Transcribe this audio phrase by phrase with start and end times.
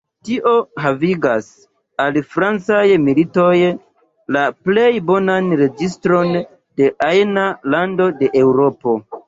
[0.27, 0.51] Tio
[0.83, 1.49] havigas
[2.05, 3.53] al francaj militistoj
[4.39, 9.01] la plej bonan registron de ajna lando de Eŭropo".